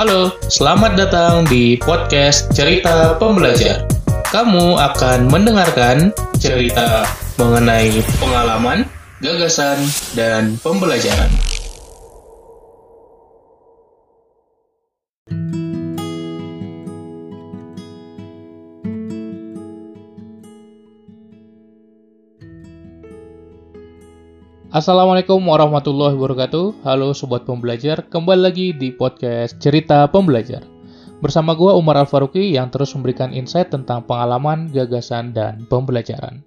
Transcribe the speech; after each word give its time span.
Halo, 0.00 0.32
selamat 0.48 0.96
datang 0.96 1.44
di 1.44 1.76
podcast 1.76 2.48
Cerita 2.56 3.20
Pembelajar. 3.20 3.84
Kamu 4.32 4.80
akan 4.80 5.28
mendengarkan 5.28 6.08
cerita 6.40 7.04
mengenai 7.36 8.00
pengalaman, 8.16 8.88
gagasan, 9.20 9.76
dan 10.16 10.56
pembelajaran. 10.64 11.28
Assalamualaikum 24.70 25.42
warahmatullahi 25.50 26.14
wabarakatuh. 26.14 26.86
Halo 26.86 27.10
Sobat 27.10 27.42
Pembelajar 27.42 28.06
Kembali 28.06 28.38
lagi 28.38 28.70
di 28.70 28.94
podcast 28.94 29.58
Cerita 29.58 30.06
Pembelajar. 30.06 30.62
Bersama 31.18 31.58
gue 31.58 31.74
Umar 31.74 31.98
Al-Faruqi 31.98 32.54
yang 32.54 32.70
terus 32.70 32.94
memberikan 32.94 33.34
insight 33.34 33.74
tentang 33.74 34.06
pengalaman, 34.06 34.70
gagasan, 34.70 35.34
dan 35.34 35.66
pembelajaran. 35.66 36.46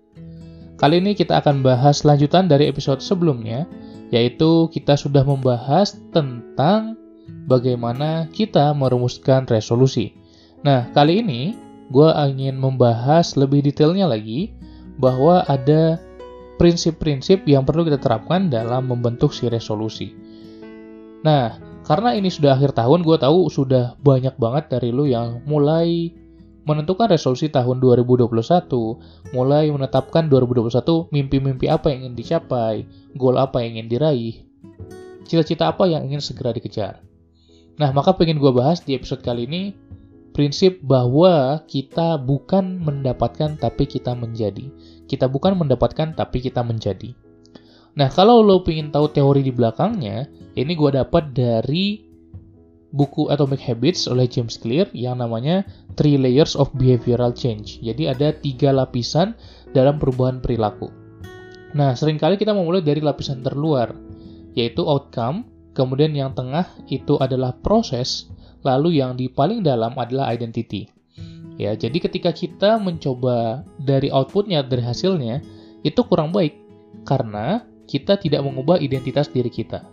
Kali 0.80 1.04
ini 1.04 1.20
kita 1.20 1.44
akan 1.44 1.68
bahas 1.68 2.08
lanjutan 2.08 2.48
dari 2.48 2.72
episode 2.72 3.04
sebelumnya 3.04 3.68
Yaitu 4.08 4.72
kita 4.72 4.96
sudah 4.96 5.28
membahas 5.28 6.00
tentang 6.16 6.96
bagaimana 7.44 8.32
kita 8.32 8.72
merumuskan 8.72 9.44
resolusi. 9.52 10.16
Nah, 10.64 10.88
kali 10.96 11.20
ini 11.20 11.60
gue 11.92 12.08
ingin 12.32 12.56
membahas 12.56 13.36
lebih 13.36 13.68
detailnya 13.68 14.08
lagi 14.08 14.56
bahwa 14.96 15.44
ada 15.44 16.00
prinsip-prinsip 16.58 17.46
yang 17.50 17.66
perlu 17.66 17.86
kita 17.88 17.98
terapkan 17.98 18.48
dalam 18.48 18.90
membentuk 18.90 19.34
si 19.34 19.50
resolusi. 19.50 20.14
Nah, 21.24 21.58
karena 21.84 22.16
ini 22.16 22.32
sudah 22.32 22.56
akhir 22.56 22.76
tahun, 22.76 23.04
gue 23.04 23.18
tahu 23.20 23.52
sudah 23.52 24.00
banyak 24.00 24.36
banget 24.40 24.72
dari 24.72 24.90
lu 24.96 25.08
yang 25.08 25.44
mulai 25.44 26.12
menentukan 26.64 27.12
resolusi 27.12 27.52
tahun 27.52 27.84
2021, 27.84 28.32
mulai 29.36 29.68
menetapkan 29.68 30.32
2021 30.32 31.12
mimpi-mimpi 31.12 31.68
apa 31.68 31.92
yang 31.92 32.08
ingin 32.08 32.16
dicapai, 32.16 32.88
goal 33.20 33.36
apa 33.36 33.60
yang 33.64 33.80
ingin 33.80 33.88
diraih, 33.92 34.36
cita-cita 35.28 35.68
apa 35.68 35.88
yang 35.92 36.08
ingin 36.08 36.24
segera 36.24 36.56
dikejar. 36.56 37.04
Nah, 37.76 37.90
maka 37.92 38.16
pengen 38.16 38.40
gue 38.40 38.52
bahas 38.56 38.80
di 38.80 38.96
episode 38.96 39.26
kali 39.26 39.44
ini 39.50 39.76
prinsip 40.34 40.82
bahwa 40.82 41.62
kita 41.70 42.18
bukan 42.20 42.82
mendapatkan 42.82 43.56
tapi 43.56 43.86
kita 43.86 44.18
menjadi. 44.18 44.68
Kita 45.06 45.30
bukan 45.30 45.56
mendapatkan 45.56 46.18
tapi 46.18 46.42
kita 46.42 46.66
menjadi. 46.66 47.14
Nah, 47.94 48.10
kalau 48.10 48.42
lo 48.42 48.66
pengen 48.66 48.90
tahu 48.90 49.14
teori 49.14 49.46
di 49.46 49.54
belakangnya, 49.54 50.26
ini 50.58 50.74
gue 50.74 50.98
dapat 50.98 51.30
dari 51.38 52.02
buku 52.94 53.30
Atomic 53.30 53.62
Habits 53.62 54.10
oleh 54.10 54.26
James 54.30 54.58
Clear 54.58 54.90
yang 54.94 55.22
namanya 55.22 55.66
Three 55.94 56.18
Layers 56.18 56.58
of 56.58 56.74
Behavioral 56.74 57.34
Change. 57.34 57.82
Jadi 57.86 58.10
ada 58.10 58.34
tiga 58.34 58.74
lapisan 58.74 59.38
dalam 59.74 60.02
perubahan 60.02 60.42
perilaku. 60.42 60.90
Nah, 61.74 61.98
sering 61.98 62.22
kali 62.22 62.38
kita 62.38 62.54
memulai 62.54 62.86
dari 62.86 63.02
lapisan 63.02 63.42
terluar, 63.42 63.94
yaitu 64.54 64.86
outcome, 64.86 65.46
kemudian 65.74 66.14
yang 66.14 66.38
tengah 66.38 66.70
itu 66.86 67.18
adalah 67.18 67.58
proses, 67.62 68.30
lalu 68.64 69.00
yang 69.00 69.20
di 69.20 69.30
paling 69.30 69.62
dalam 69.62 69.94
adalah 70.00 70.32
identity. 70.32 70.90
Ya, 71.62 71.78
jadi 71.78 72.02
ketika 72.02 72.34
kita 72.34 72.82
mencoba 72.82 73.62
dari 73.78 74.10
outputnya, 74.10 74.66
dari 74.66 74.82
hasilnya, 74.82 75.44
itu 75.86 76.02
kurang 76.08 76.34
baik 76.34 76.58
karena 77.06 77.62
kita 77.86 78.18
tidak 78.18 78.42
mengubah 78.42 78.82
identitas 78.82 79.30
diri 79.30 79.54
kita. 79.54 79.86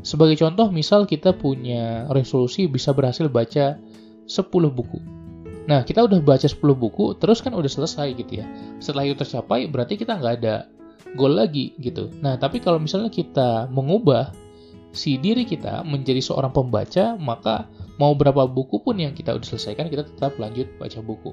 Sebagai 0.00 0.40
contoh, 0.40 0.72
misal 0.72 1.04
kita 1.04 1.36
punya 1.36 2.08
resolusi 2.08 2.64
bisa 2.66 2.96
berhasil 2.96 3.28
baca 3.28 3.76
10 4.24 4.72
buku. 4.72 4.98
Nah, 5.64 5.84
kita 5.84 6.04
udah 6.04 6.20
baca 6.20 6.44
10 6.48 6.60
buku, 6.76 7.16
terus 7.20 7.40
kan 7.44 7.52
udah 7.52 7.68
selesai 7.68 8.12
gitu 8.16 8.40
ya. 8.40 8.46
Setelah 8.80 9.08
itu 9.08 9.16
tercapai, 9.20 9.68
berarti 9.68 10.00
kita 10.00 10.16
nggak 10.16 10.34
ada 10.40 10.68
goal 11.16 11.36
lagi 11.36 11.72
gitu. 11.80 12.12
Nah, 12.20 12.36
tapi 12.36 12.60
kalau 12.60 12.80
misalnya 12.80 13.08
kita 13.08 13.68
mengubah 13.68 14.32
si 14.94 15.16
diri 15.18 15.42
kita 15.48 15.82
menjadi 15.82 16.20
seorang 16.20 16.52
pembaca, 16.52 17.16
maka 17.16 17.66
mau 17.96 18.12
berapa 18.14 18.50
buku 18.50 18.82
pun 18.82 18.98
yang 18.98 19.14
kita 19.14 19.34
udah 19.34 19.46
selesaikan 19.46 19.86
kita 19.86 20.06
tetap 20.06 20.34
lanjut 20.38 20.66
baca 20.78 20.98
buku. 20.98 21.30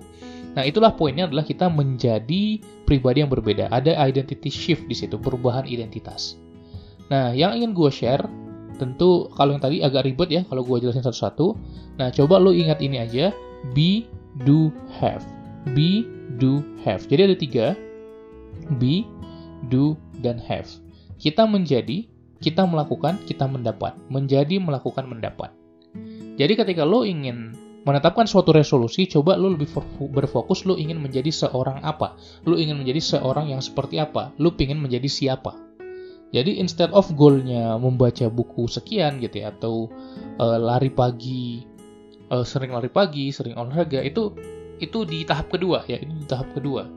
Nah 0.54 0.64
itulah 0.68 0.94
poinnya 0.94 1.26
adalah 1.26 1.46
kita 1.46 1.72
menjadi 1.72 2.62
pribadi 2.86 3.24
yang 3.26 3.32
berbeda. 3.32 3.72
Ada 3.74 3.98
identity 4.06 4.52
shift 4.52 4.86
di 4.86 4.94
situ 4.94 5.18
perubahan 5.18 5.66
identitas. 5.66 6.38
Nah 7.10 7.34
yang 7.34 7.58
ingin 7.58 7.74
gue 7.74 7.90
share 7.90 8.24
tentu 8.78 9.30
kalau 9.38 9.54
yang 9.54 9.62
tadi 9.62 9.82
agak 9.86 10.10
ribet 10.10 10.30
ya 10.30 10.42
kalau 10.46 10.62
gue 10.62 10.78
jelasin 10.82 11.06
satu-satu. 11.06 11.58
Nah 11.98 12.14
coba 12.14 12.38
lo 12.38 12.54
ingat 12.54 12.82
ini 12.82 13.02
aja. 13.02 13.34
Be 13.74 14.06
do 14.46 14.70
have. 15.02 15.26
Be 15.74 16.06
do 16.38 16.62
have. 16.86 17.06
Jadi 17.10 17.22
ada 17.32 17.38
tiga. 17.38 17.66
Be 18.78 19.06
do 19.70 19.98
dan 20.22 20.38
have. 20.42 20.70
Kita 21.22 21.46
menjadi 21.46 22.10
kita 22.42 22.66
melakukan, 22.66 23.22
kita 23.30 23.46
mendapat. 23.46 23.94
Menjadi, 24.10 24.58
melakukan, 24.58 25.06
mendapat. 25.06 25.54
Jadi 26.42 26.58
ketika 26.58 26.82
lo 26.82 27.06
ingin 27.06 27.54
menetapkan 27.86 28.26
suatu 28.26 28.50
resolusi, 28.50 29.06
coba 29.06 29.38
lo 29.38 29.54
lebih 29.54 29.70
berfokus 30.10 30.66
lo 30.66 30.74
ingin 30.74 30.98
menjadi 30.98 31.30
seorang 31.30 31.86
apa. 31.86 32.18
Lo 32.50 32.58
ingin 32.58 32.82
menjadi 32.82 32.98
seorang 32.98 33.54
yang 33.54 33.62
seperti 33.62 34.02
apa. 34.02 34.34
Lo 34.42 34.50
ingin 34.58 34.82
menjadi 34.82 35.06
siapa. 35.06 35.54
Jadi 36.34 36.58
instead 36.58 36.90
of 36.96 37.12
goalnya 37.14 37.78
membaca 37.78 38.26
buku 38.32 38.66
sekian 38.66 39.22
gitu 39.22 39.44
ya, 39.44 39.54
atau 39.54 39.92
uh, 40.42 40.58
lari 40.58 40.90
pagi, 40.90 41.62
uh, 42.32 42.42
sering 42.48 42.74
lari 42.74 42.90
pagi, 42.90 43.30
sering 43.30 43.54
olahraga, 43.54 44.02
itu 44.02 44.34
itu 44.82 45.06
di 45.06 45.22
tahap 45.22 45.54
kedua 45.54 45.86
ya, 45.86 46.02
ini 46.02 46.24
di 46.24 46.26
tahap 46.26 46.58
kedua 46.58 46.90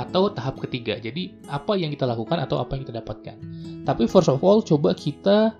atau 0.00 0.32
tahap 0.32 0.58
ketiga. 0.64 0.98
Jadi 0.98 1.38
apa 1.52 1.78
yang 1.78 1.94
kita 1.94 2.08
lakukan 2.08 2.40
atau 2.40 2.58
apa 2.58 2.74
yang 2.74 2.82
kita 2.82 2.98
dapatkan. 2.98 3.36
Tapi 3.86 4.10
first 4.10 4.32
of 4.32 4.42
all 4.42 4.64
coba 4.64 4.96
kita 4.96 5.54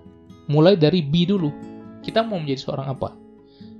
mulai 0.51 0.75
dari 0.75 1.05
B 1.05 1.29
dulu. 1.29 1.53
Kita 2.01 2.25
mau 2.25 2.41
menjadi 2.41 2.65
seorang 2.65 2.89
apa? 2.89 3.28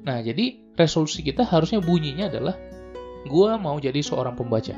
Nah, 0.09 0.25
jadi 0.25 0.57
resolusi 0.73 1.21
kita 1.21 1.45
harusnya 1.45 1.77
bunyinya 1.85 2.33
adalah 2.33 2.57
gue 3.29 3.51
mau 3.61 3.77
jadi 3.77 4.01
seorang 4.01 4.33
pembaca, 4.33 4.73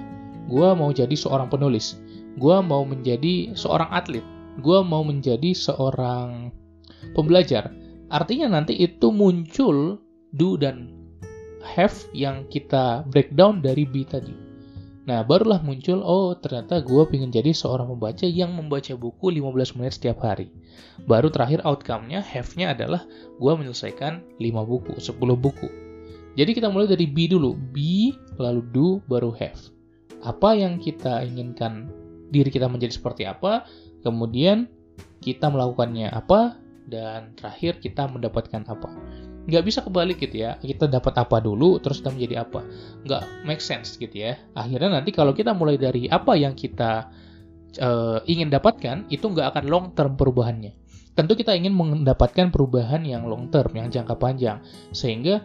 gue 0.52 0.70
mau 0.76 0.92
jadi 0.92 1.16
seorang 1.16 1.48
penulis, 1.48 1.96
gue 2.36 2.58
mau 2.60 2.84
menjadi 2.84 3.56
seorang 3.56 3.88
atlet, 3.96 4.28
gue 4.60 4.80
mau 4.84 5.08
menjadi 5.08 5.56
seorang 5.56 6.52
pembelajar. 7.16 7.72
Artinya 8.12 8.60
nanti 8.60 8.76
itu 8.76 9.08
muncul 9.08 10.04
do 10.36 10.60
dan 10.60 10.92
have 11.64 11.96
yang 12.12 12.44
kita 12.52 13.08
breakdown 13.08 13.64
dari 13.64 13.88
B 13.88 14.04
tadi. 14.04 14.51
Nah, 15.02 15.26
barulah 15.26 15.66
muncul, 15.66 16.06
oh 16.06 16.38
ternyata 16.38 16.78
gue 16.86 17.04
pengen 17.10 17.34
jadi 17.34 17.50
seorang 17.58 17.90
pembaca 17.90 18.22
yang 18.30 18.54
membaca 18.54 18.94
buku 18.94 19.34
15 19.34 19.82
menit 19.82 19.98
setiap 19.98 20.22
hari. 20.22 20.54
Baru 21.10 21.34
terakhir 21.34 21.66
outcome-nya, 21.66 22.22
have-nya 22.22 22.78
adalah 22.78 23.02
gue 23.42 23.54
menyelesaikan 23.58 24.38
5 24.38 24.70
buku, 24.70 24.94
10 25.02 25.18
buku. 25.18 25.68
Jadi 26.38 26.52
kita 26.54 26.70
mulai 26.70 26.86
dari 26.86 27.10
be 27.10 27.26
dulu. 27.26 27.58
Be, 27.58 28.14
lalu 28.38 28.62
do, 28.70 28.88
baru 29.10 29.34
have. 29.42 29.58
Apa 30.22 30.54
yang 30.54 30.78
kita 30.78 31.26
inginkan 31.26 31.90
diri 32.30 32.54
kita 32.54 32.70
menjadi 32.70 32.94
seperti 32.94 33.26
apa, 33.26 33.66
kemudian 34.06 34.70
kita 35.18 35.50
melakukannya 35.50 36.14
apa, 36.14 36.62
dan 36.86 37.34
terakhir 37.40 37.82
kita 37.82 38.06
mendapatkan 38.06 38.68
apa 38.70 38.90
nggak 39.48 39.64
bisa 39.66 39.80
kebalik 39.82 40.22
gitu 40.22 40.46
ya. 40.46 40.58
Kita 40.62 40.86
dapat 40.86 41.18
apa 41.18 41.38
dulu 41.42 41.82
terus 41.82 42.02
kita 42.04 42.14
menjadi 42.14 42.36
apa. 42.46 42.62
Nggak 43.06 43.24
make 43.48 43.64
sense 43.64 43.98
gitu 43.98 44.14
ya. 44.14 44.38
Akhirnya 44.54 45.02
nanti 45.02 45.10
kalau 45.14 45.34
kita 45.34 45.56
mulai 45.56 45.78
dari 45.82 46.06
apa 46.10 46.38
yang 46.38 46.54
kita 46.54 47.10
uh, 47.82 48.20
ingin 48.28 48.52
dapatkan 48.52 49.10
itu 49.10 49.26
nggak 49.26 49.56
akan 49.56 49.66
long 49.70 49.86
term 49.98 50.14
perubahannya. 50.20 50.78
Tentu 51.12 51.36
kita 51.36 51.52
ingin 51.54 51.76
mendapatkan 51.76 52.50
perubahan 52.56 53.04
yang 53.04 53.28
long 53.28 53.52
term 53.52 53.76
yang 53.76 53.92
jangka 53.92 54.16
panjang. 54.16 54.64
Sehingga 54.96 55.44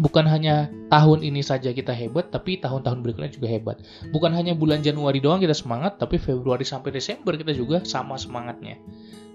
bukan 0.00 0.24
hanya 0.28 0.68
tahun 0.88 1.24
ini 1.24 1.40
saja 1.44 1.72
kita 1.72 1.92
hebat, 1.92 2.32
tapi 2.32 2.60
tahun-tahun 2.60 3.00
berikutnya 3.04 3.32
juga 3.32 3.48
hebat. 3.48 3.76
Bukan 4.12 4.32
hanya 4.32 4.56
bulan 4.56 4.84
Januari 4.84 5.20
doang 5.20 5.40
kita 5.40 5.56
semangat, 5.56 6.00
tapi 6.00 6.16
Februari 6.16 6.64
sampai 6.64 6.92
Desember 6.92 7.36
kita 7.36 7.52
juga 7.56 7.84
sama 7.84 8.16
semangatnya. 8.16 8.80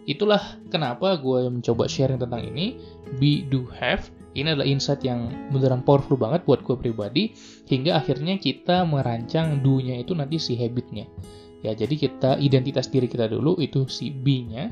Itulah 0.06 0.62
kenapa 0.70 1.18
gue 1.18 1.50
mencoba 1.50 1.90
sharing 1.90 2.22
tentang 2.22 2.46
ini. 2.46 2.78
Be, 3.18 3.42
do, 3.50 3.66
have. 3.74 4.06
Ini 4.36 4.54
adalah 4.54 4.68
insight 4.68 5.02
yang 5.02 5.32
beneran 5.50 5.82
powerful 5.82 6.20
banget 6.20 6.46
buat 6.46 6.62
gue 6.62 6.78
pribadi. 6.78 7.34
Hingga 7.66 7.98
akhirnya 7.98 8.38
kita 8.38 8.86
merancang 8.86 9.66
do-nya 9.66 9.98
itu 9.98 10.14
nanti 10.14 10.38
si 10.38 10.54
habitnya. 10.62 11.10
Ya, 11.66 11.74
jadi 11.74 11.98
kita 11.98 12.38
identitas 12.38 12.86
diri 12.94 13.10
kita 13.10 13.26
dulu 13.26 13.58
itu 13.58 13.90
si 13.90 14.14
B-nya. 14.14 14.70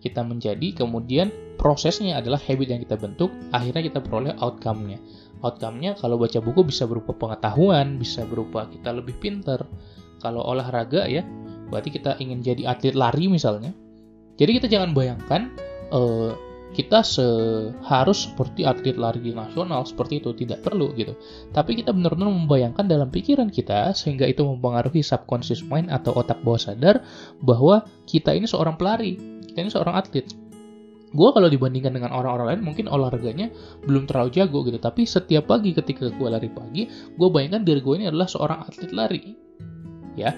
Kita 0.00 0.24
menjadi, 0.24 0.72
kemudian 0.72 1.28
prosesnya 1.60 2.18
adalah 2.18 2.40
habit 2.40 2.72
yang 2.72 2.80
kita 2.80 2.96
bentuk. 2.96 3.28
Akhirnya 3.52 3.84
kita 3.84 4.00
peroleh 4.00 4.32
outcome-nya. 4.40 4.96
Outcome-nya 5.44 5.96
kalau 6.00 6.16
baca 6.16 6.40
buku 6.40 6.64
bisa 6.68 6.88
berupa 6.88 7.12
pengetahuan, 7.12 8.00
bisa 8.00 8.24
berupa 8.24 8.64
kita 8.68 8.96
lebih 8.96 9.16
pinter. 9.20 9.60
Kalau 10.20 10.44
olahraga 10.44 11.08
ya, 11.08 11.24
berarti 11.70 11.94
kita 11.94 12.18
ingin 12.18 12.42
jadi 12.42 12.74
atlet 12.74 12.98
lari 12.98 13.30
misalnya 13.30 13.70
jadi 14.34 14.50
kita 14.58 14.66
jangan 14.66 14.90
bayangkan 14.92 15.54
uh, 15.94 16.34
kita 16.70 17.02
seharus 17.02 18.30
seperti 18.30 18.62
atlet 18.62 18.94
lari 18.94 19.34
nasional 19.34 19.82
seperti 19.86 20.22
itu 20.22 20.34
tidak 20.34 20.66
perlu 20.66 20.90
gitu 20.98 21.14
tapi 21.54 21.78
kita 21.78 21.94
benar-benar 21.94 22.30
membayangkan 22.34 22.86
dalam 22.90 23.08
pikiran 23.08 23.48
kita 23.48 23.94
sehingga 23.94 24.26
itu 24.26 24.42
mempengaruhi 24.42 25.00
subconscious 25.00 25.62
mind 25.62 25.88
atau 25.88 26.14
otak 26.18 26.42
bawah 26.42 26.58
sadar 26.58 27.06
bahwa 27.42 27.86
kita 28.06 28.34
ini 28.34 28.50
seorang 28.50 28.74
pelari 28.74 29.39
ini 29.60 29.70
seorang 29.72 29.96
atlet 29.96 30.26
gue 31.10 31.28
kalau 31.34 31.48
dibandingkan 31.50 31.90
dengan 31.90 32.14
orang-orang 32.14 32.54
lain 32.54 32.62
mungkin 32.62 32.86
olahraganya 32.86 33.50
belum 33.82 34.06
terlalu 34.06 34.30
jago 34.30 34.62
gitu 34.62 34.78
tapi 34.78 35.02
setiap 35.04 35.50
pagi 35.50 35.74
ketika 35.74 36.06
gue 36.06 36.28
lari 36.30 36.46
pagi 36.46 36.86
gue 36.88 37.28
bayangkan 37.28 37.66
diri 37.66 37.82
gue 37.82 37.94
ini 37.98 38.06
adalah 38.06 38.30
seorang 38.30 38.62
atlet 38.62 38.90
lari 38.94 39.34
ya 40.14 40.30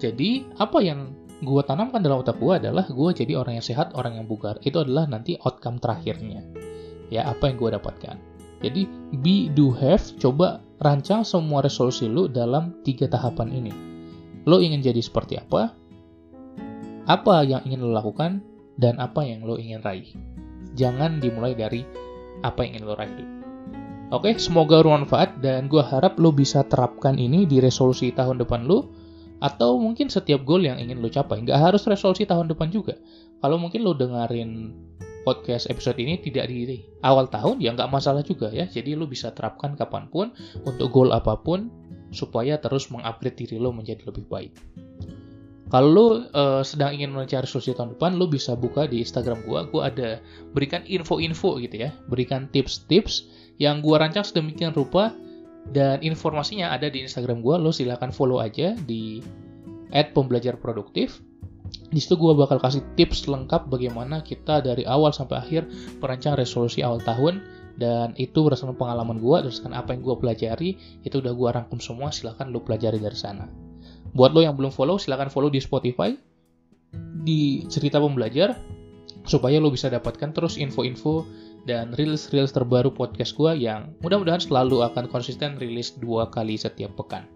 jadi 0.00 0.46
apa 0.56 0.78
yang 0.80 1.20
gue 1.40 1.62
tanamkan 1.64 2.04
dalam 2.04 2.20
otak 2.20 2.36
gue 2.36 2.52
adalah 2.52 2.84
gue 2.84 3.10
jadi 3.16 3.32
orang 3.36 3.60
yang 3.60 3.66
sehat, 3.66 3.96
orang 3.96 4.20
yang 4.20 4.26
bugar. 4.28 4.60
Itu 4.60 4.84
adalah 4.84 5.08
nanti 5.08 5.40
outcome 5.40 5.80
terakhirnya. 5.80 6.44
Ya, 7.08 7.26
apa 7.26 7.48
yang 7.48 7.56
gue 7.56 7.70
dapatkan. 7.74 8.16
Jadi, 8.60 8.84
be, 9.24 9.48
do, 9.56 9.72
have, 9.72 10.04
coba 10.20 10.60
rancang 10.84 11.24
semua 11.24 11.64
resolusi 11.64 12.04
lu 12.04 12.28
dalam 12.28 12.76
tiga 12.84 13.08
tahapan 13.08 13.48
ini. 13.56 13.72
Lo 14.44 14.60
ingin 14.60 14.84
jadi 14.84 15.00
seperti 15.00 15.40
apa? 15.40 15.72
Apa 17.08 17.40
yang 17.48 17.64
ingin 17.64 17.88
lo 17.88 17.96
lakukan? 17.96 18.44
Dan 18.80 18.96
apa 18.96 19.20
yang 19.20 19.44
lo 19.44 19.60
ingin 19.60 19.84
raih? 19.84 20.08
Jangan 20.72 21.20
dimulai 21.20 21.52
dari 21.52 21.84
apa 22.40 22.64
yang 22.64 22.80
ingin 22.80 22.88
lo 22.88 22.96
raih 22.96 23.28
Oke, 24.10 24.34
semoga 24.42 24.82
bermanfaat 24.82 25.38
dan 25.38 25.70
gue 25.70 25.78
harap 25.78 26.18
lo 26.18 26.34
bisa 26.34 26.66
terapkan 26.66 27.14
ini 27.14 27.46
di 27.46 27.62
resolusi 27.62 28.10
tahun 28.10 28.42
depan 28.42 28.66
lo 28.66 28.90
atau 29.38 29.78
mungkin 29.78 30.10
setiap 30.10 30.42
goal 30.42 30.66
yang 30.66 30.82
ingin 30.82 30.98
lo 30.98 31.06
capai. 31.06 31.38
Nggak 31.46 31.60
harus 31.62 31.86
resolusi 31.86 32.26
tahun 32.26 32.50
depan 32.50 32.74
juga. 32.74 32.98
Kalau 33.38 33.54
mungkin 33.54 33.86
lo 33.86 33.94
dengerin 33.94 34.74
podcast 35.22 35.70
episode 35.70 35.94
ini 36.02 36.18
tidak 36.18 36.50
di 36.50 36.82
awal 37.06 37.30
tahun 37.30 37.62
ya 37.62 37.70
nggak 37.70 37.86
masalah 37.86 38.26
juga 38.26 38.50
ya. 38.50 38.66
Jadi 38.66 38.98
lo 38.98 39.06
bisa 39.06 39.30
terapkan 39.30 39.78
kapan 39.78 40.10
pun 40.10 40.34
untuk 40.66 40.90
goal 40.90 41.14
apa 41.14 41.38
pun 41.38 41.70
supaya 42.10 42.58
terus 42.58 42.90
mengupgrade 42.90 43.38
diri 43.38 43.62
lo 43.62 43.70
menjadi 43.70 44.10
lebih 44.10 44.26
baik 44.26 44.58
kalau 45.70 45.88
lo 45.88 46.06
uh, 46.34 46.62
sedang 46.66 46.98
ingin 46.98 47.14
mencari 47.14 47.46
resolusi 47.46 47.70
tahun 47.72 47.94
depan 47.94 48.18
lo 48.18 48.26
bisa 48.26 48.58
buka 48.58 48.90
di 48.90 49.00
Instagram 49.00 49.46
gua. 49.46 49.70
Gua 49.70 49.88
ada 49.88 50.18
berikan 50.50 50.82
info-info 50.84 51.62
gitu 51.62 51.86
ya. 51.86 51.94
Berikan 52.10 52.50
tips-tips 52.50 53.30
yang 53.62 53.78
gua 53.80 54.02
rancang 54.02 54.26
sedemikian 54.26 54.74
rupa. 54.74 55.14
Dan 55.60 56.00
informasinya 56.00 56.72
ada 56.72 56.88
di 56.88 57.04
Instagram 57.04 57.44
gue, 57.44 57.54
lo 57.60 57.68
silahkan 57.68 58.08
follow 58.10 58.40
aja 58.40 58.72
di 58.88 59.20
@pembelajarproduktif. 59.92 61.20
Di 61.92 62.00
situ 62.00 62.16
gue 62.16 62.32
bakal 62.32 62.58
kasih 62.58 62.80
tips 62.96 63.28
lengkap 63.28 63.68
bagaimana 63.68 64.24
kita 64.24 64.64
dari 64.64 64.88
awal 64.88 65.12
sampai 65.12 65.36
akhir 65.38 65.68
merancang 66.00 66.34
resolusi 66.40 66.80
awal 66.80 66.98
tahun. 67.04 67.44
Dan 67.76 68.16
itu 68.16 68.40
berdasarkan 68.40 68.80
pengalaman 68.80 69.20
gue, 69.20 69.36
berdasarkan 69.46 69.76
apa 69.76 69.92
yang 69.92 70.00
gue 70.00 70.16
pelajari, 70.16 70.70
itu 71.04 71.16
udah 71.20 71.32
gue 71.36 71.48
rangkum 71.52 71.78
semua, 71.78 72.08
silahkan 72.08 72.48
lo 72.48 72.64
pelajari 72.64 72.96
dari 72.96 73.14
sana. 73.14 73.69
Buat 74.12 74.34
lo 74.34 74.40
yang 74.42 74.58
belum 74.58 74.74
follow, 74.74 74.98
silahkan 74.98 75.30
follow 75.30 75.48
di 75.48 75.62
Spotify, 75.62 76.14
di 77.22 77.62
cerita 77.70 78.02
pembelajar, 78.02 78.58
supaya 79.24 79.62
lo 79.62 79.70
bisa 79.70 79.86
dapatkan 79.86 80.34
terus 80.34 80.58
info-info 80.58 81.26
dan 81.68 81.92
rilis-rilis 81.92 82.50
terbaru 82.56 82.90
podcast 82.90 83.36
gue 83.36 83.52
yang 83.68 83.92
mudah-mudahan 84.00 84.40
selalu 84.40 84.82
akan 84.86 85.06
konsisten 85.12 85.60
rilis 85.60 85.94
dua 86.00 86.26
kali 86.32 86.56
setiap 86.56 86.96
pekan. 86.96 87.28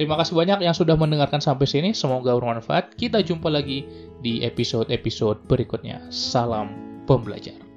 Terima 0.00 0.16
kasih 0.16 0.32
banyak 0.32 0.64
yang 0.64 0.72
sudah 0.72 0.96
mendengarkan 0.96 1.44
sampai 1.44 1.68
sini, 1.68 1.90
semoga 1.92 2.32
bermanfaat. 2.32 2.96
Kita 2.96 3.20
jumpa 3.20 3.52
lagi 3.52 3.84
di 4.24 4.40
episode-episode 4.40 5.44
berikutnya. 5.44 6.08
Salam 6.08 6.72
pembelajar. 7.04 7.69